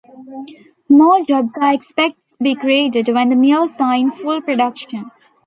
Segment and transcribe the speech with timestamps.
[0.89, 5.11] More jobs are expected to be created when the mills are in full production.